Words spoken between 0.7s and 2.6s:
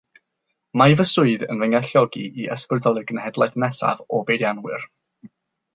Mae fy swydd yn fy ngalluogi i